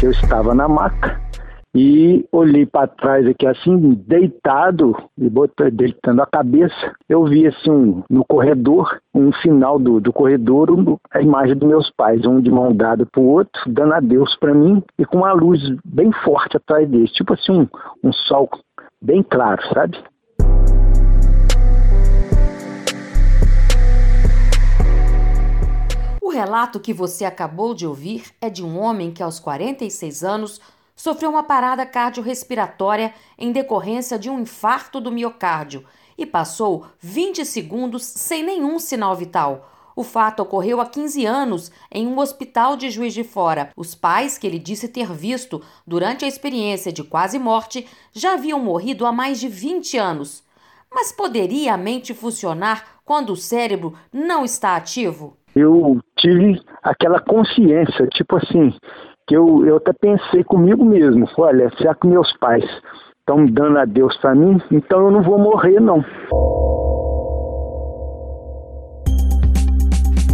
[0.00, 1.20] Eu estava na maca
[1.74, 5.28] e olhei para trás aqui assim, deitado e
[5.72, 6.94] deitando a cabeça.
[7.08, 10.70] Eu vi assim no corredor, um final do, do corredor,
[11.10, 14.80] a imagem dos meus pais, um de mão dada o outro, dando adeus para mim
[14.96, 17.68] e com uma luz bem forte atrás deles, tipo assim um,
[18.08, 18.48] um sol
[19.02, 19.98] bem claro, sabe?
[26.28, 30.60] O relato que você acabou de ouvir é de um homem que, aos 46 anos,
[30.94, 35.86] sofreu uma parada cardiorrespiratória em decorrência de um infarto do miocárdio
[36.18, 39.72] e passou 20 segundos sem nenhum sinal vital.
[39.96, 43.72] O fato ocorreu há 15 anos em um hospital de Juiz de Fora.
[43.74, 48.60] Os pais, que ele disse ter visto durante a experiência de quase morte, já haviam
[48.60, 50.42] morrido há mais de 20 anos.
[50.92, 55.37] Mas poderia a mente funcionar quando o cérebro não está ativo?
[55.54, 58.72] Eu tive aquela consciência, tipo assim,
[59.26, 62.64] que eu, eu até pensei comigo mesmo, olha, será que meus pais
[63.18, 64.60] estão dando adeus para mim?
[64.70, 66.04] Então eu não vou morrer não.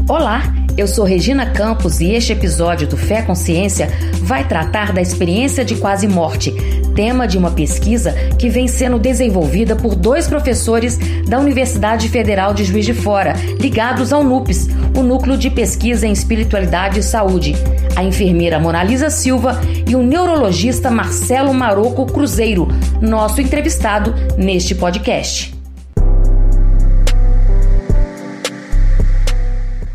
[0.09, 0.41] Olá,
[0.77, 3.89] eu sou Regina Campos e este episódio do Fé Consciência
[4.21, 6.53] vai tratar da experiência de quase morte,
[6.95, 12.65] tema de uma pesquisa que vem sendo desenvolvida por dois professores da Universidade Federal de
[12.65, 17.55] Juiz de Fora, ligados ao NUPES, o Núcleo de Pesquisa em Espiritualidade e Saúde,
[17.95, 22.67] a enfermeira Monalisa Silva e o neurologista Marcelo Maroco Cruzeiro,
[23.01, 25.54] nosso entrevistado neste podcast.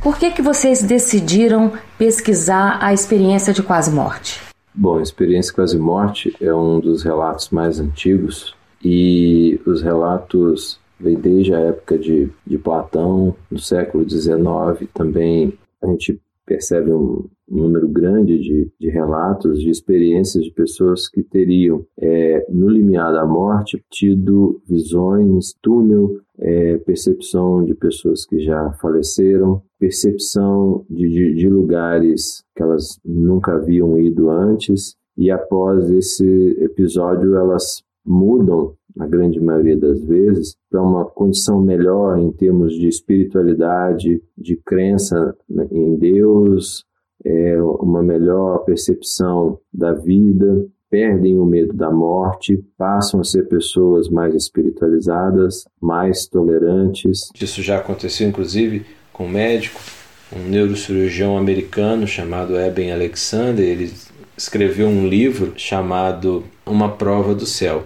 [0.02, 4.42] Por que, que vocês decidiram pesquisar a experiência de quase morte?
[4.74, 11.16] Bom, a experiência quase morte é um dos relatos mais antigos e os relatos vêm
[11.16, 17.88] desde a época de, de Platão, no século XIX, também a gente percebe um número
[17.88, 23.84] grande de, de relatos de experiências de pessoas que teriam, é, no limiar da morte,
[23.90, 32.44] tido visões, túnel, é, percepção de pessoas que já faleceram, percepção de, de, de lugares
[32.56, 36.26] que elas nunca haviam ido antes, e após esse
[36.60, 42.88] episódio elas mudam, na grande maioria das vezes, para uma condição melhor em termos de
[42.88, 45.36] espiritualidade, de crença
[45.72, 46.84] em Deus,
[47.26, 54.10] é, uma melhor percepção da vida, perdem o medo da morte, passam a ser pessoas
[54.10, 57.30] mais espiritualizadas, mais tolerantes.
[57.40, 59.80] Isso já aconteceu, inclusive, com um médico,
[60.36, 63.66] um neurocirurgião americano chamado Eben Alexander.
[63.66, 63.94] Ele
[64.36, 67.84] escreveu um livro chamado Uma Prova do Céu,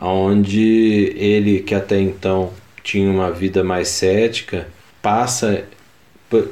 [0.00, 2.50] onde ele, que até então
[2.84, 4.68] tinha uma vida mais cética,
[5.02, 5.64] passa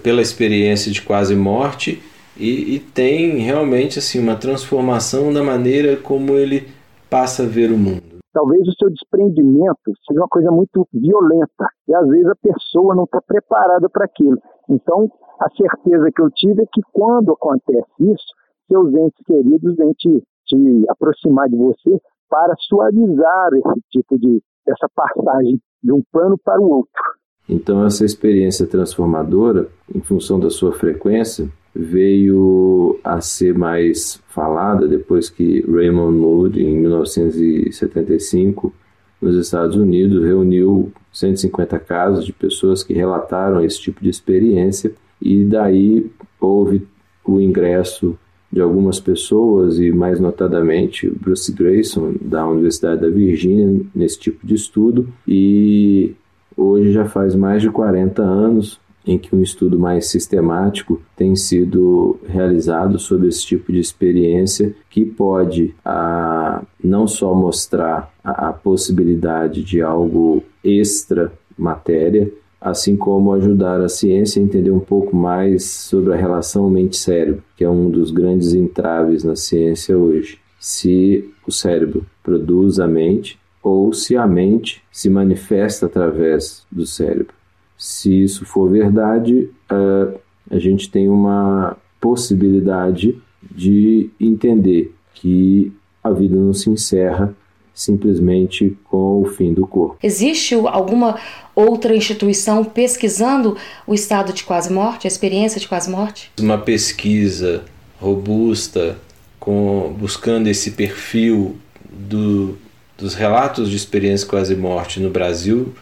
[0.03, 2.03] pela experiência de quase morte
[2.37, 6.69] e, e, tem realmente assim uma transformação na maneira como ele
[7.09, 8.03] passa a ver o mundo.
[8.33, 13.05] Talvez o seu desprendimento seja uma coisa muito violenta e às vezes a pessoa não
[13.05, 14.37] está preparada para aquilo.
[14.69, 15.09] Então,
[15.41, 18.27] a certeza que eu tive é que quando acontece isso,
[18.69, 24.89] seus entes queridos vêm te, te aproximar de você para suavizar esse tipo de essa
[24.95, 27.03] passagem de um plano para o outro.
[27.49, 35.29] Então, essa experiência transformadora, em função da sua frequência, veio a ser mais falada depois
[35.29, 38.73] que Raymond Moody, em 1975,
[39.21, 45.45] nos Estados Unidos, reuniu 150 casos de pessoas que relataram esse tipo de experiência e
[45.45, 46.87] daí houve
[47.25, 48.17] o ingresso
[48.53, 54.55] de algumas pessoas e mais notadamente Bruce Grayson da Universidade da Virgínia nesse tipo de
[54.55, 56.15] estudo e
[56.57, 62.19] hoje já faz mais de 40 anos em que um estudo mais sistemático tem sido
[62.27, 69.63] realizado sobre esse tipo de experiência que pode a, não só mostrar a, a possibilidade
[69.63, 76.15] de algo extra matéria, assim como ajudar a ciência a entender um pouco mais sobre
[76.15, 80.39] a relação mente-cérebro, que é um dos grandes entraves na ciência hoje.
[80.59, 87.35] Se o cérebro produz a mente ou se a mente se manifesta através do cérebro.
[87.77, 90.19] Se isso for verdade, uh,
[90.51, 93.19] a gente tem uma possibilidade
[93.51, 95.73] de entender que
[96.03, 97.35] a vida não se encerra
[97.75, 99.97] simplesmente com o fim do corpo.
[100.03, 101.19] Existe alguma
[101.55, 103.57] outra instituição pesquisando
[103.87, 106.31] o estado de quase morte, a experiência de quase morte?
[106.39, 107.65] Uma pesquisa
[108.01, 108.97] robusta
[109.41, 111.57] com buscando esse perfil
[111.91, 112.57] do,
[112.97, 115.75] dos relatos de experiência quase morte no Brasil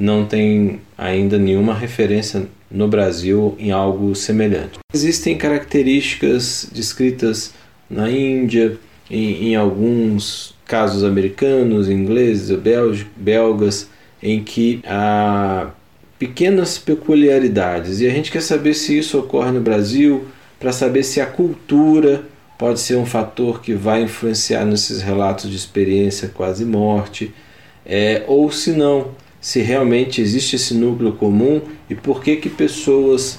[0.00, 4.78] não tem ainda nenhuma referência no Brasil em algo semelhante.
[4.92, 7.52] Existem características descritas
[7.88, 8.78] na Índia,
[9.10, 12.56] em, em alguns casos americanos, ingleses,
[13.16, 13.88] belgas,
[14.22, 15.70] em que há
[16.18, 18.00] pequenas peculiaridades.
[18.00, 20.26] E a gente quer saber se isso ocorre no Brasil,
[20.60, 22.24] para saber se a cultura
[22.58, 27.32] pode ser um fator que vai influenciar nesses relatos de experiência quase morte,
[27.86, 33.38] é, ou se não, se realmente existe esse núcleo comum e por que que pessoas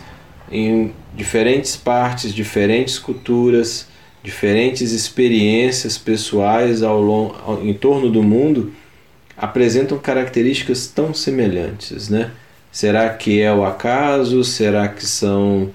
[0.51, 3.87] em diferentes partes, diferentes culturas,
[4.23, 8.73] diferentes experiências pessoais ao longo, ao, em torno do mundo
[9.37, 12.31] apresentam características tão semelhantes, né?
[12.71, 14.43] Será que é o acaso?
[14.43, 15.71] Será que são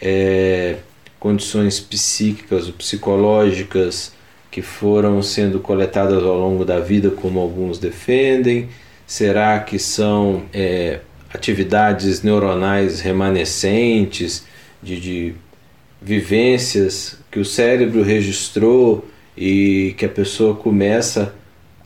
[0.00, 0.76] é,
[1.18, 4.12] condições psíquicas ou psicológicas
[4.50, 8.68] que foram sendo coletadas ao longo da vida, como alguns defendem?
[9.10, 11.00] Será que são é,
[11.34, 14.46] atividades neuronais remanescentes
[14.80, 15.34] de, de
[16.00, 19.04] vivências que o cérebro registrou
[19.36, 21.34] e que a pessoa começa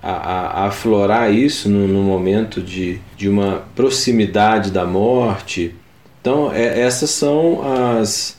[0.03, 5.75] a, a, aflorar isso no, no, momento de, de uma proximidade da morte?
[6.21, 7.63] Então, é, essas são
[7.99, 8.39] as,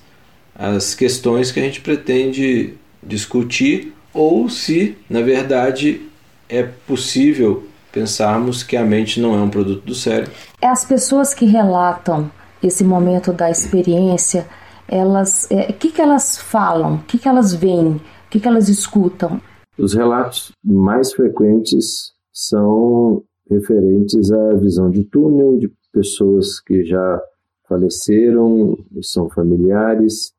[0.54, 6.04] as questões que a gente pretende discutir, ou se, na verdade,
[6.48, 10.34] é possível pensarmos que a mente não é um produto do cérebro.
[10.62, 12.30] É as pessoas que relatam
[12.62, 14.46] esse momento da experiência,
[14.86, 18.48] elas, é, o que, que elas falam, o que, que elas veem, o que, que
[18.48, 19.40] elas escutam?
[19.78, 27.22] Os relatos mais frequentes são referentes à visão de túnel de pessoas que já
[27.70, 30.34] faleceram, são familiares,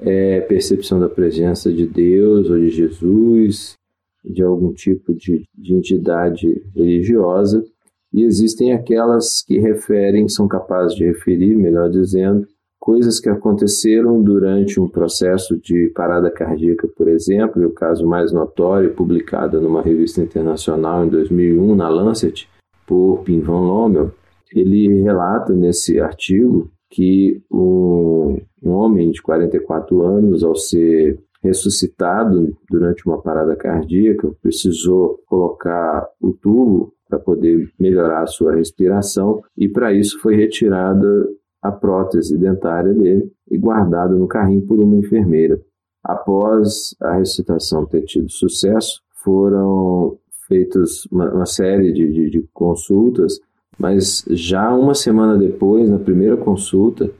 [0.00, 3.74] é, percepção da presença de Deus ou de Jesus,
[4.24, 7.64] de algum tipo de, de entidade religiosa,
[8.12, 12.46] e existem aquelas que referem, são capazes de referir, melhor dizendo,
[12.78, 18.32] coisas que aconteceram durante um processo de parada cardíaca, por exemplo, e o caso mais
[18.32, 22.48] notório, publicado numa revista internacional em 2001, na Lancet,
[22.86, 24.12] por Pim Van Lommel,
[24.52, 33.06] ele relata nesse artigo que um, um homem de 44 anos, ao ser ressuscitado durante
[33.06, 39.92] uma parada cardíaca, precisou colocar o tubo para poder melhorar a sua respiração e para
[39.92, 41.28] isso foi retirada
[41.60, 45.60] a prótese dentária dele e guardada no carrinho por uma enfermeira.
[46.02, 50.18] Após a ressuscitação ter tido sucesso, foram
[50.48, 53.38] feitas uma, uma série de, de, de consultas
[53.78, 57.10] mas já uma semana depois, na primeira consulta,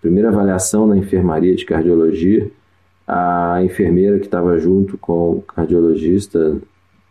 [0.00, 2.50] primeira avaliação na enfermaria de cardiologia,
[3.12, 6.60] a enfermeira que estava junto com o cardiologista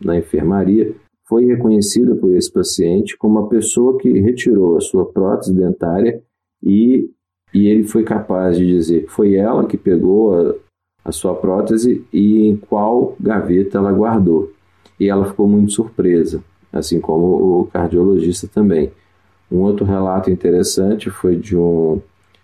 [0.00, 0.94] na enfermaria
[1.28, 6.22] foi reconhecida por esse paciente como uma pessoa que retirou a sua prótese dentária
[6.62, 7.10] e,
[7.52, 10.54] e ele foi capaz de dizer que foi ela que pegou a,
[11.04, 14.50] a sua prótese e em qual gaveta ela guardou.
[14.98, 16.42] E ela ficou muito surpresa
[16.72, 18.90] assim como o cardiologista também.
[19.50, 22.00] Um outro relato interessante foi de um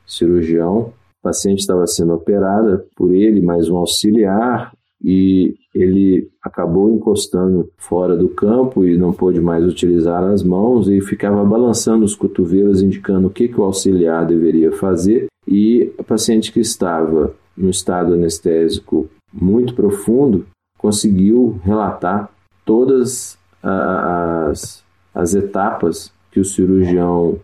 [0.06, 0.93] cirurgião.
[1.20, 4.72] O paciente estava sendo operada por ele, mais um auxiliar,
[5.02, 11.00] e ele acabou encostando fora do campo e não pôde mais utilizar as mãos e
[11.00, 15.26] ficava balançando os cotovelos, indicando o que, que o auxiliar deveria fazer.
[15.46, 20.46] E o paciente que estava no estado anestésico muito profundo
[20.78, 22.30] conseguiu relatar
[22.64, 27.38] todas as, as etapas que o cirurgião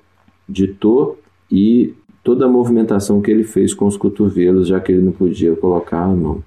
[0.48, 1.18] ditou
[1.50, 5.54] e toda a movimentação que ele fez com os cotovelos, já que ele não podia
[5.56, 6.42] colocar a mão.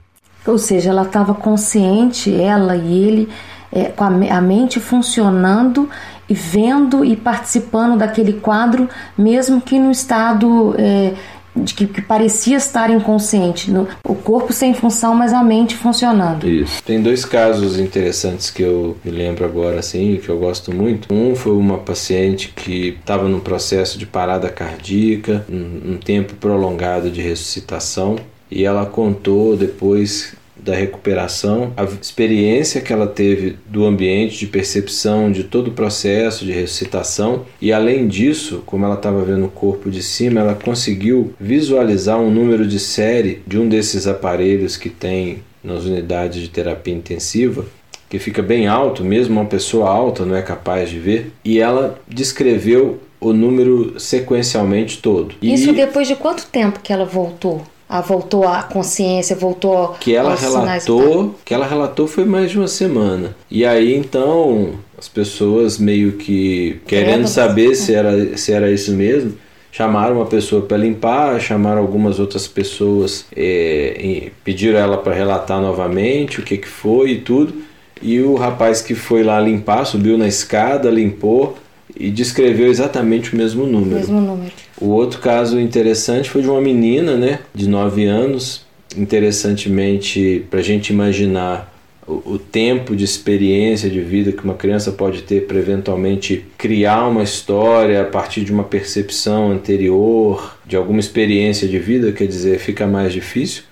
[0.48, 3.30] Ou seja, ela estava consciente, ela e ele,
[3.72, 5.90] é, com a, a mente funcionando
[6.30, 11.14] e vendo e participando daquele quadro, mesmo que no estado é,
[11.56, 16.48] de que, que, parecia estar inconsciente, no, o corpo sem função, mas a mente funcionando.
[16.48, 16.84] Isso.
[16.84, 21.14] Tem dois casos interessantes que eu me lembro agora, assim, que eu gosto muito.
[21.14, 27.10] Um foi uma paciente que estava num processo de parada cardíaca, um, um tempo prolongado
[27.10, 28.18] de ressuscitação,
[28.50, 35.32] e ela contou depois da recuperação, a experiência que ela teve do ambiente, de percepção
[35.32, 39.92] de todo o processo de ressuscitação, e além disso, como ela estava vendo o corpo
[39.92, 45.44] de cima, ela conseguiu visualizar um número de série de um desses aparelhos que tem
[45.64, 47.66] nas unidades de terapia intensiva,
[48.10, 52.00] que fica bem alto, mesmo uma pessoa alta não é capaz de ver, e ela
[52.08, 55.36] descreveu o número sequencialmente todo.
[55.42, 57.62] Isso depois de quanto tempo que ela voltou?
[57.88, 62.68] Ah, voltou à consciência, voltou que ela relatou que ela relatou foi mais de uma
[62.68, 68.92] semana e aí então as pessoas meio que querendo saber se era se era isso
[68.92, 69.38] mesmo
[69.76, 76.40] chamaram uma pessoa para limpar, chamaram algumas outras pessoas, é, pediram ela para relatar novamente
[76.40, 77.54] o que, que foi e tudo.
[78.02, 81.58] E o rapaz que foi lá limpar, subiu na escada, limpou
[81.94, 83.96] e descreveu exatamente o mesmo número.
[83.96, 84.54] Mesmo número.
[84.80, 88.66] O outro caso interessante foi de uma menina, né, de 9 anos.
[88.96, 91.74] Interessantemente, para a gente imaginar
[92.08, 97.08] o, o, tempo de experiência de vida que uma criança pode ter para eventualmente criar
[97.08, 102.60] uma história a partir de uma percepção anterior, de alguma experiência de vida, quer dizer,
[102.60, 103.64] fica mais difícil.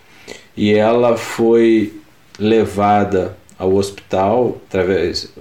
[0.57, 1.93] E ela foi
[2.39, 5.31] levada ao hospital através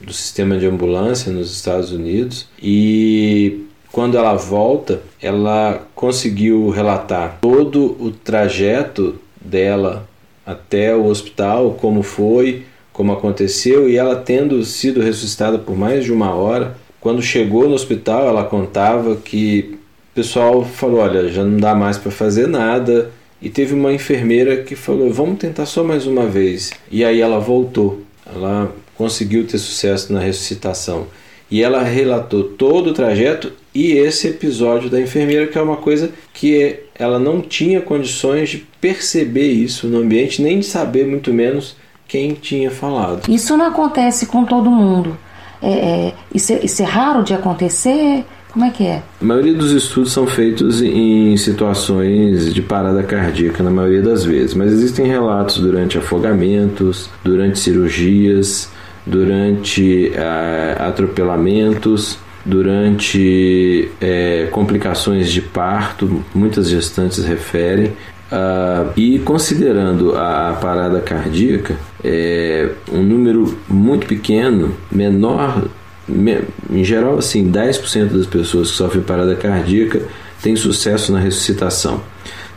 [0.00, 3.64] do sistema de ambulância nos Estados Unidos e
[3.94, 10.08] quando ela volta, ela conseguiu relatar todo o trajeto dela
[10.44, 16.12] até o hospital, como foi, como aconteceu, e ela tendo sido ressuscitada por mais de
[16.12, 19.78] uma hora, quando chegou no hospital, ela contava que
[20.10, 23.12] o pessoal falou: Olha, já não dá mais para fazer nada.
[23.40, 26.72] E teve uma enfermeira que falou: Vamos tentar só mais uma vez.
[26.90, 28.02] E aí ela voltou.
[28.26, 31.06] Ela conseguiu ter sucesso na ressuscitação.
[31.50, 36.10] E ela relatou todo o trajeto e esse episódio da enfermeira, que é uma coisa
[36.32, 41.76] que ela não tinha condições de perceber isso no ambiente, nem de saber, muito menos,
[42.06, 43.28] quem tinha falado.
[43.28, 45.16] Isso não acontece com todo mundo.
[45.60, 48.24] É, é, isso, é, isso é raro de acontecer?
[48.52, 49.02] Como é que é?
[49.20, 54.54] A maioria dos estudos são feitos em situações de parada cardíaca, na maioria das vezes,
[54.54, 58.70] mas existem relatos durante afogamentos, durante cirurgias,
[59.06, 67.86] durante é, atropelamentos durante é, complicações de parto, muitas gestantes referem,
[68.30, 75.64] uh, e considerando a, a parada cardíaca, é, um número muito pequeno, menor,
[76.06, 80.02] me, em geral, assim, 10% das pessoas que sofrem parada cardíaca
[80.42, 82.02] têm sucesso na ressuscitação.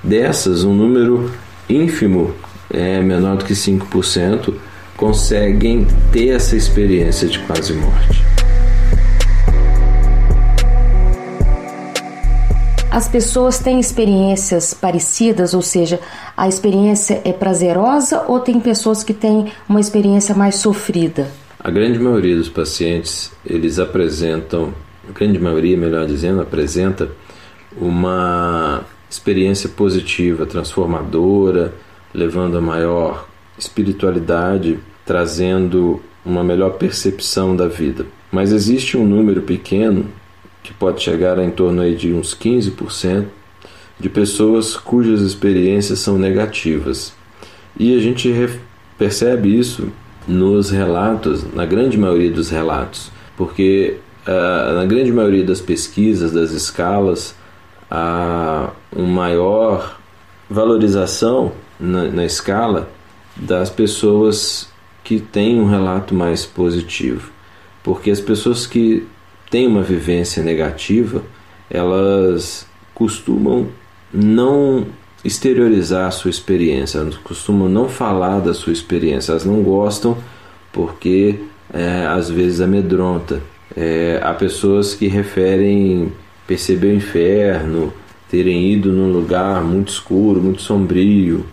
[0.04, 1.32] Dessas, um número
[1.70, 2.34] ínfimo,
[2.70, 4.54] é, menor do que 5%,
[4.98, 8.28] conseguem ter essa experiência de quase morte.
[12.98, 16.00] as pessoas têm experiências parecidas, ou seja,
[16.36, 21.28] a experiência é prazerosa ou tem pessoas que têm uma experiência mais sofrida?
[21.60, 24.74] A grande maioria dos pacientes, eles apresentam,
[25.08, 27.08] a grande maioria, melhor dizendo, apresenta
[27.80, 31.76] uma experiência positiva, transformadora,
[32.12, 33.27] levando a maior
[33.58, 38.06] espiritualidade, trazendo uma melhor percepção da vida.
[38.32, 40.06] Mas existe um número pequeno
[40.62, 43.26] que pode chegar a em torno aí de uns 15%
[44.00, 47.14] de pessoas cujas experiências são negativas.
[47.80, 48.30] E a gente
[48.98, 49.90] percebe isso
[50.28, 53.98] nos relatos, na grande maioria dos relatos, porque
[54.28, 57.34] uh, na grande maioria das pesquisas, das escalas,
[57.90, 59.98] há uma maior
[60.50, 62.90] valorização na, na escala
[63.40, 64.70] das pessoas
[65.04, 67.32] que têm um relato mais positivo.
[67.84, 69.06] Porque as pessoas que
[69.50, 71.24] têm uma vivência negativa,
[71.70, 73.68] elas costumam
[74.14, 74.88] não
[75.24, 80.18] exteriorizar a sua experiência, elas costumam não falar da sua experiência, elas não gostam
[80.72, 81.40] porque
[81.74, 83.42] é, às vezes amedronta.
[83.76, 86.12] É, há pessoas que referem
[86.46, 87.94] perceber o inferno,
[88.30, 91.46] terem ido num lugar muito escuro, muito sombrio,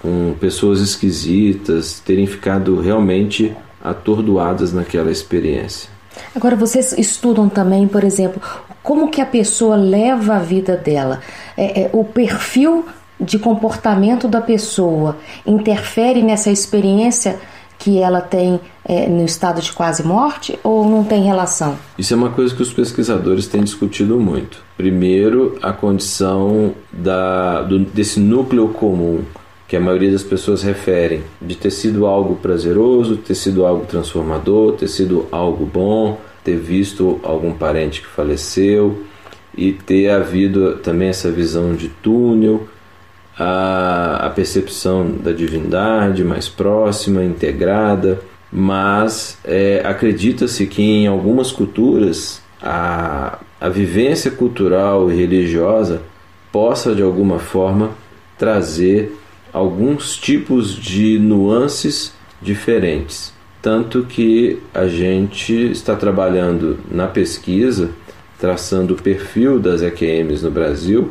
[0.00, 5.88] com pessoas esquisitas, terem ficado realmente atordoadas naquela experiência.
[6.34, 8.40] Agora vocês estudam também, por exemplo,
[8.82, 11.20] como que a pessoa leva a vida dela,
[11.56, 12.84] é, é, o perfil
[13.18, 17.38] de comportamento da pessoa interfere nessa experiência
[17.78, 21.76] que ela tem é, no estado de quase morte ou não tem relação?
[21.98, 24.62] Isso é uma coisa que os pesquisadores têm discutido muito.
[24.76, 29.24] Primeiro, a condição da, do, desse núcleo comum
[29.68, 34.74] que a maioria das pessoas referem, de ter sido algo prazeroso, ter sido algo transformador,
[34.74, 39.02] ter sido algo bom, ter visto algum parente que faleceu
[39.56, 42.68] e ter havido também essa visão de túnel,
[43.36, 48.20] a, a percepção da divindade mais próxima, integrada,
[48.52, 56.02] mas é, acredita-se que em algumas culturas a, a vivência cultural e religiosa
[56.52, 57.90] possa de alguma forma
[58.38, 59.12] trazer
[59.56, 63.32] alguns tipos de nuances diferentes.
[63.62, 67.88] Tanto que a gente está trabalhando na pesquisa,
[68.38, 71.10] traçando o perfil das EQMs no Brasil,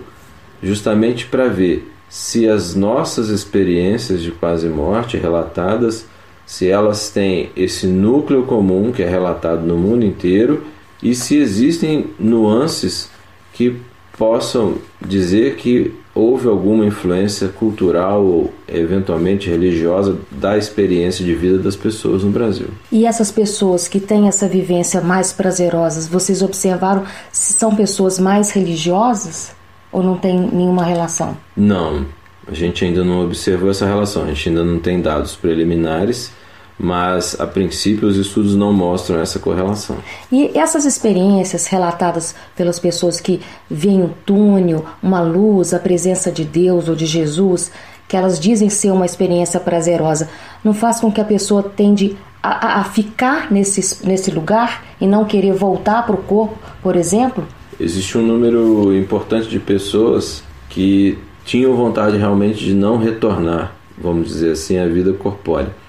[0.61, 6.05] justamente para ver se as nossas experiências de quase morte relatadas,
[6.45, 10.63] se elas têm esse núcleo comum que é relatado no mundo inteiro
[11.01, 13.09] e se existem nuances
[13.53, 13.75] que
[14.17, 21.75] possam dizer que houve alguma influência cultural ou eventualmente religiosa da experiência de vida das
[21.75, 22.67] pessoas no Brasil.
[22.91, 28.51] E essas pessoas que têm essa vivência mais prazerosas, vocês observaram se são pessoas mais
[28.51, 29.51] religiosas
[29.91, 31.35] ou não tem nenhuma relação?
[31.55, 32.05] Não,
[32.47, 36.31] a gente ainda não observou essa relação, a gente ainda não tem dados preliminares
[36.77, 39.97] mas a princípio os estudos não mostram essa correlação.
[40.31, 46.43] E essas experiências relatadas pelas pessoas que veem um túnel, uma luz, a presença de
[46.43, 47.71] Deus ou de Jesus,
[48.07, 50.29] que elas dizem ser uma experiência prazerosa,
[50.63, 55.25] não faz com que a pessoa tende a, a ficar nesse, nesse lugar e não
[55.25, 57.47] querer voltar para o corpo, por exemplo?
[57.79, 64.51] Existe um número importante de pessoas que tinham vontade realmente de não retornar, vamos dizer
[64.51, 65.84] assim, à vida corpórea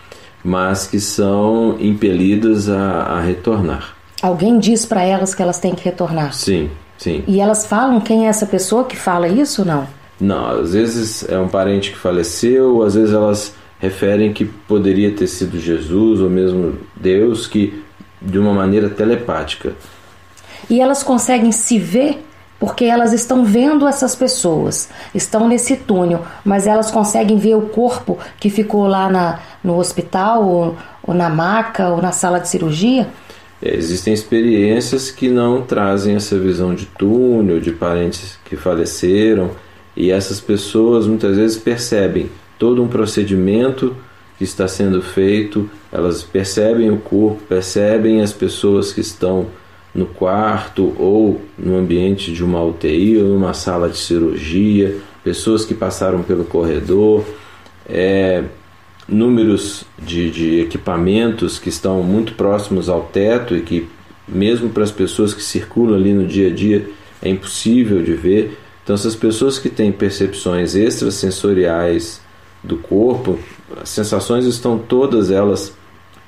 [0.46, 3.96] mas que são impelidas a, a retornar.
[4.22, 6.32] Alguém diz para elas que elas têm que retornar?
[6.32, 7.24] Sim, sim.
[7.26, 9.88] E elas falam quem é essa pessoa que fala isso ou não?
[10.20, 15.26] Não, às vezes é um parente que faleceu, às vezes elas referem que poderia ter
[15.26, 17.82] sido Jesus ou mesmo Deus, que
[18.22, 19.74] de uma maneira telepática.
[20.70, 22.24] E elas conseguem se ver
[22.66, 28.18] porque elas estão vendo essas pessoas, estão nesse túnel, mas elas conseguem ver o corpo
[28.40, 33.06] que ficou lá na, no hospital, ou, ou na maca, ou na sala de cirurgia?
[33.62, 39.52] É, existem experiências que não trazem essa visão de túnel, de parentes que faleceram,
[39.96, 43.94] e essas pessoas muitas vezes percebem todo um procedimento
[44.38, 49.46] que está sendo feito, elas percebem o corpo, percebem as pessoas que estão
[49.96, 55.74] no quarto ou no ambiente de uma UTI ou numa sala de cirurgia, pessoas que
[55.74, 57.24] passaram pelo corredor,
[57.88, 58.44] é,
[59.08, 63.88] números de, de equipamentos que estão muito próximos ao teto e que,
[64.28, 66.86] mesmo para as pessoas que circulam ali no dia a dia,
[67.22, 68.58] é impossível de ver.
[68.84, 72.20] Então, essas pessoas que têm percepções extrasensoriais
[72.62, 73.38] do corpo,
[73.80, 75.72] as sensações estão todas elas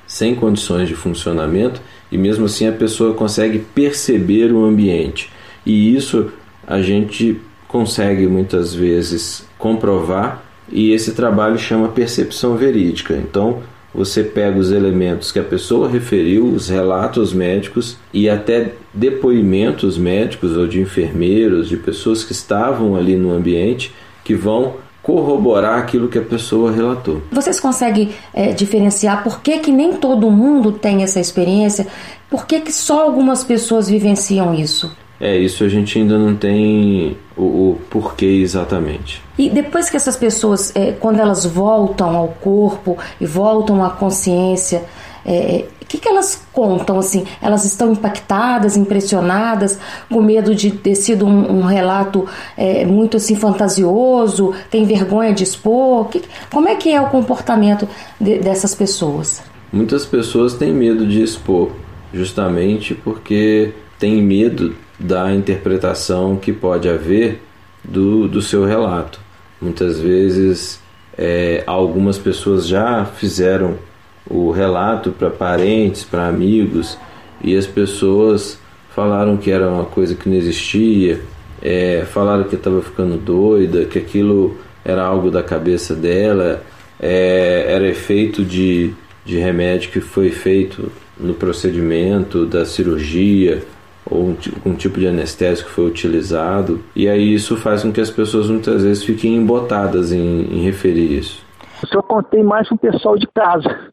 [0.07, 1.79] sem condições de funcionamento
[2.11, 5.31] e mesmo assim a pessoa consegue perceber o ambiente.
[5.65, 6.31] E isso
[6.65, 13.15] a gente consegue muitas vezes comprovar e esse trabalho chama percepção verídica.
[13.15, 13.59] Então,
[13.93, 20.55] você pega os elementos que a pessoa referiu, os relatos médicos e até depoimentos médicos
[20.55, 23.91] ou de enfermeiros, de pessoas que estavam ali no ambiente,
[24.23, 27.21] que vão corroborar aquilo que a pessoa relatou.
[27.31, 31.87] Vocês conseguem é, diferenciar por que, que nem todo mundo tem essa experiência?
[32.29, 34.91] Por que, que só algumas pessoas vivenciam isso?
[35.19, 39.21] É, isso a gente ainda não tem o, o porquê exatamente.
[39.37, 44.83] E depois que essas pessoas, é, quando elas voltam ao corpo e voltam à consciência,
[45.25, 46.99] é, que, que elas contam?
[46.99, 47.25] assim?
[47.41, 53.35] Elas estão impactadas, impressionadas, com medo de ter sido um, um relato é, muito assim
[53.35, 56.07] fantasioso, tem vergonha de expor?
[56.07, 57.89] Que, como é que é o comportamento
[58.21, 59.41] de, dessas pessoas?
[59.73, 61.71] Muitas pessoas têm medo de expor,
[62.13, 67.41] justamente porque têm medo da interpretação que pode haver
[67.83, 69.19] do, do seu relato.
[69.59, 70.79] Muitas vezes,
[71.17, 73.88] é, algumas pessoas já fizeram
[74.29, 76.97] o relato para parentes, para amigos,
[77.41, 81.21] e as pessoas falaram que era uma coisa que não existia,
[81.61, 86.63] é, falaram que estava ficando doida, que aquilo era algo da cabeça dela,
[86.99, 88.93] é, era efeito de,
[89.25, 93.63] de remédio que foi feito no procedimento da cirurgia
[94.05, 98.01] ou um, um tipo de anestésico que foi utilizado e aí isso faz com que
[98.01, 101.43] as pessoas muitas vezes fiquem embotadas em, em referir isso.
[101.81, 103.89] Eu só contei mais pro pessoal de casa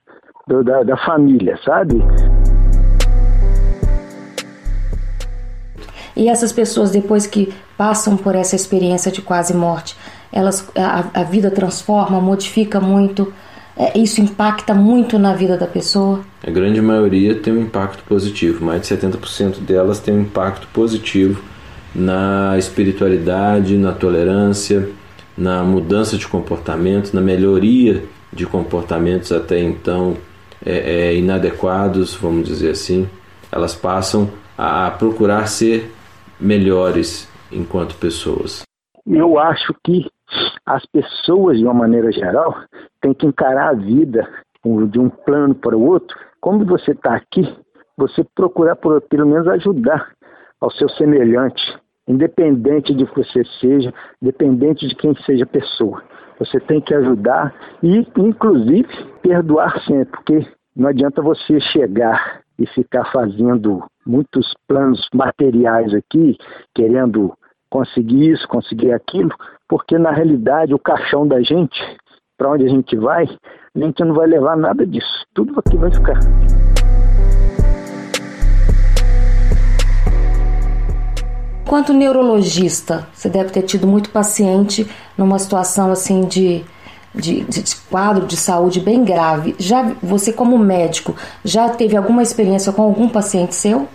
[0.49, 2.01] do, da, da família, sabe?
[6.17, 9.97] E essas pessoas, depois que passam por essa experiência de quase morte,
[10.33, 13.33] elas, a, a vida transforma, modifica muito,
[13.77, 16.21] é, isso impacta muito na vida da pessoa?
[16.47, 21.43] A grande maioria tem um impacto positivo, mais de 70% delas tem um impacto positivo
[21.93, 24.89] na espiritualidade, na tolerância,
[25.37, 30.17] na mudança de comportamento, na melhoria de comportamentos até então
[30.67, 33.09] é, é, inadequados, vamos dizer assim,
[33.53, 35.93] elas passam a procurar ser
[36.41, 38.63] melhores enquanto pessoas.
[39.07, 40.05] Eu acho que
[40.67, 42.57] as pessoas, de uma maneira geral,
[43.01, 44.29] têm que encarar a vida
[44.91, 46.19] de um plano para o outro.
[46.41, 47.49] Como você está aqui,
[47.97, 50.11] você procurar, por, pelo menos, ajudar
[50.61, 51.63] ao seu semelhante,
[52.09, 56.03] independente de que você seja, independente de quem seja a pessoa.
[56.39, 58.89] Você tem que ajudar e, inclusive,
[59.23, 66.37] perdoar sempre, porque não adianta você chegar e ficar fazendo muitos planos materiais aqui,
[66.75, 67.33] querendo
[67.71, 69.31] conseguir isso, conseguir aquilo,
[69.69, 71.81] porque na realidade o caixão da gente,
[72.37, 73.25] para onde a gente vai,
[73.75, 75.27] a gente não vai levar nada disso.
[75.35, 76.19] Tudo aqui vai ficar.
[81.67, 86.65] Quanto neurologista, você deve ter tido muito paciente numa situação assim de,
[87.15, 89.55] de, de, quadro de saúde bem grave.
[89.59, 93.89] Já você como médico já teve alguma experiência com algum paciente seu?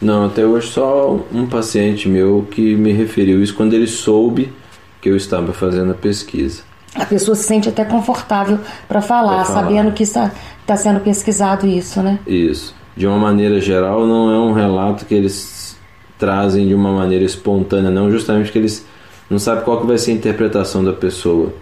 [0.00, 4.52] Não, até hoje só um paciente meu que me referiu isso quando ele soube
[5.00, 6.62] que eu estava fazendo a pesquisa.
[6.94, 11.66] A pessoa se sente até confortável para falar, falar, sabendo que está, está sendo pesquisado
[11.66, 12.18] isso, né?
[12.26, 12.74] Isso.
[12.96, 15.76] De uma maneira geral, não é um relato que eles
[16.18, 18.84] trazem de uma maneira espontânea, não, justamente porque eles
[19.30, 21.52] não sabem qual que vai ser a interpretação da pessoa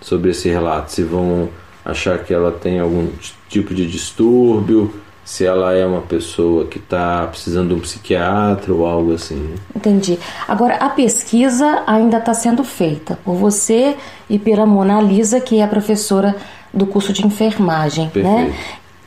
[0.00, 0.92] sobre esse relato.
[0.92, 1.48] Se vão
[1.84, 3.08] achar que ela tem algum
[3.48, 4.92] tipo de distúrbio,
[5.24, 9.54] se ela é uma pessoa que está precisando de um psiquiatra ou algo assim.
[9.74, 10.18] Entendi.
[10.48, 13.96] Agora, a pesquisa ainda está sendo feita por você
[14.28, 16.34] e pela Mona Lisa, que é professora
[16.74, 18.10] do curso de enfermagem, né?
[18.12, 18.50] Perfeito.
[18.50, 18.54] né?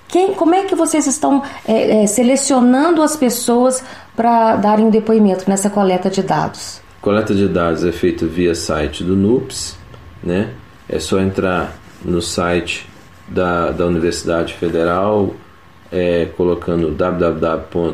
[0.07, 3.83] Quem, como é que vocês estão é, é, selecionando as pessoas
[4.15, 6.79] para darem depoimento nessa coleta de dados?
[7.05, 9.77] Coleta de dados é feita via site do NUPS,
[10.23, 10.55] né?
[10.89, 12.89] É só entrar no site
[13.27, 15.35] da, da Universidade Federal
[15.91, 17.87] é, colocando www.ufjf.br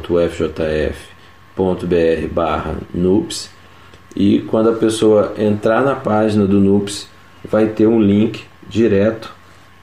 [2.31, 3.49] barra NUPS
[4.15, 7.09] e quando a pessoa entrar na página do NUPS
[7.43, 9.33] vai ter um link direto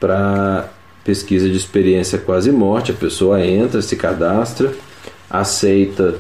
[0.01, 0.71] para
[1.05, 2.93] pesquisa de experiência quase morte.
[2.93, 4.73] A pessoa entra, se cadastra,
[5.29, 6.15] aceita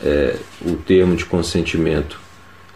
[0.00, 2.21] é, o termo de consentimento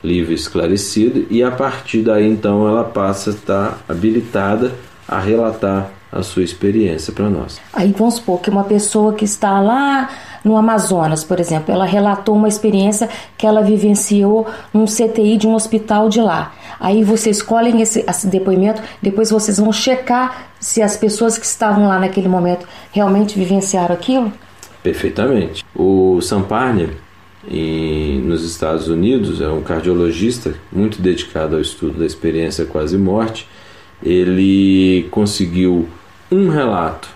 [0.03, 4.73] livre esclarecido e a partir daí então ela passa a estar habilitada
[5.09, 7.61] a relatar a sua experiência para nós.
[7.73, 10.09] Aí vamos supor que uma pessoa que está lá
[10.45, 15.55] no Amazonas, por exemplo, ela relatou uma experiência que ela vivenciou num CTI de um
[15.55, 16.55] hospital de lá.
[16.79, 21.89] Aí vocês escolhem esse, esse depoimento, depois vocês vão checar se as pessoas que estavam
[21.89, 24.33] lá naquele momento realmente vivenciaram aquilo?
[24.83, 25.65] Perfeitamente.
[25.75, 26.91] O Samparnia,
[27.49, 33.49] nos Estados Unidos, é um cardiologista muito dedicado ao estudo da experiência quase morte.
[34.03, 35.89] Ele conseguiu
[36.31, 37.09] um relato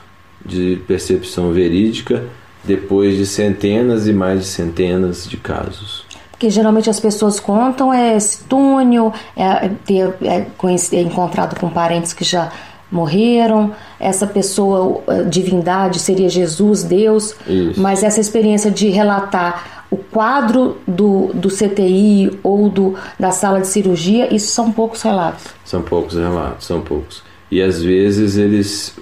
[0.45, 2.25] de percepção verídica
[2.65, 6.05] depois de centenas e mais de centenas de casos.
[6.31, 10.47] Porque geralmente as pessoas contam é esse túnel, é, ter é,
[10.93, 12.51] é encontrado com parentes que já
[12.91, 17.81] morreram, essa pessoa, divindade, seria Jesus, Deus, Isso.
[17.81, 23.67] mas essa experiência de relatar o quadro do, do CTI ou do, da sala de
[23.67, 25.47] cirurgia, isso são poucos relatos.
[25.65, 28.97] São poucos relatos, são poucos e às vezes eles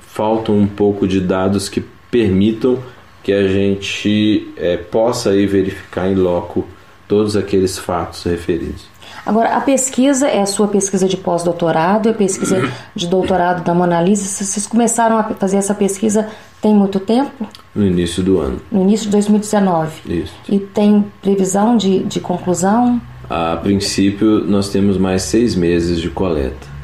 [0.00, 2.78] faltam um pouco de dados que permitam
[3.22, 6.64] que a gente é, possa aí verificar em loco
[7.08, 8.84] todos aqueles fatos referidos.
[9.24, 13.74] Agora, a pesquisa é a sua pesquisa de pós-doutorado, é a pesquisa de doutorado da
[13.74, 14.24] Mona Lisa.
[14.24, 16.28] Vocês começaram a fazer essa pesquisa
[16.60, 17.46] tem muito tempo?
[17.74, 18.60] No início do ano.
[18.70, 19.92] No início de 2019.
[20.06, 20.34] Isso.
[20.48, 23.00] E tem previsão de, de conclusão?
[23.28, 26.76] A princípio, nós temos mais seis meses de coleta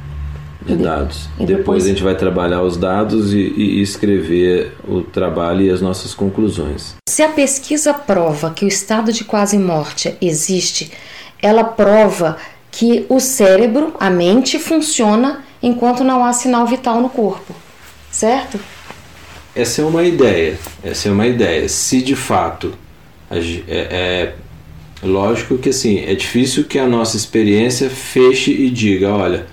[0.65, 1.29] de dados.
[1.39, 1.59] E depois...
[1.59, 1.85] depois...
[1.85, 6.95] a gente vai trabalhar os dados e, e, escrever o trabalho e as nossas conclusões.
[7.09, 10.93] Se a pesquisa prova que o estado de quase morte existe,
[11.41, 12.37] ela prova
[12.71, 17.55] que o cérebro, a mente, funciona enquanto não há sinal vital no corpo,
[18.11, 18.59] certo?
[19.55, 20.59] Essa é uma ideia.
[20.83, 21.69] Essa é uma ideia.
[21.69, 22.75] Se de fato
[23.31, 24.33] é, é
[25.03, 29.47] lógico que assim é difícil que a nossa experiência feche e diga, olha,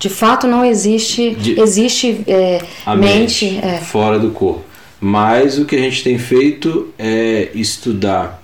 [0.00, 3.76] de fato, não existe, de, existe é, a mente, mente é.
[3.80, 4.64] fora do corpo.
[4.98, 8.42] Mas o que a gente tem feito é estudar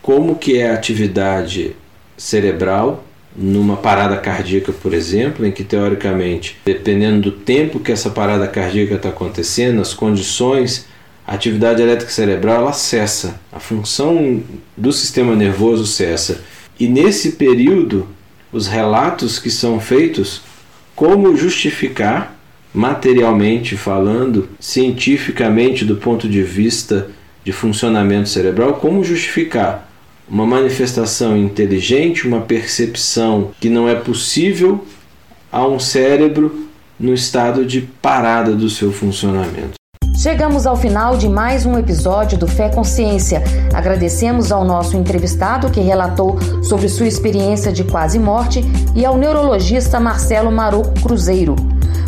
[0.00, 1.74] como que é a atividade
[2.16, 8.46] cerebral numa parada cardíaca, por exemplo, em que teoricamente, dependendo do tempo que essa parada
[8.46, 10.86] cardíaca está acontecendo, as condições,
[11.26, 14.42] a atividade elétrica cerebral ela cessa, a função
[14.76, 16.42] do sistema nervoso cessa.
[16.78, 18.06] E nesse período,
[18.52, 20.42] os relatos que são feitos
[20.94, 22.38] como justificar,
[22.74, 27.08] materialmente falando, cientificamente do ponto de vista
[27.44, 29.91] de funcionamento cerebral, como justificar
[30.32, 34.82] uma manifestação inteligente, uma percepção que não é possível
[35.52, 36.68] a um cérebro
[36.98, 39.74] no estado de parada do seu funcionamento.
[40.16, 43.42] Chegamos ao final de mais um episódio do Fé Consciência.
[43.74, 48.60] Agradecemos ao nosso entrevistado que relatou sobre sua experiência de quase morte
[48.94, 51.56] e ao neurologista Marcelo Maroco Cruzeiro.